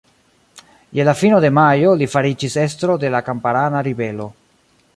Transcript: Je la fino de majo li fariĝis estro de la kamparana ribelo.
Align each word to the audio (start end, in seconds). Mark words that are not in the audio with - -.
Je 0.99 1.03
la 1.09 1.13
fino 1.17 1.41
de 1.45 1.51
majo 1.57 1.91
li 1.99 2.07
fariĝis 2.13 2.55
estro 2.63 2.95
de 3.05 3.11
la 3.17 3.21
kamparana 3.29 3.85
ribelo. 3.89 4.27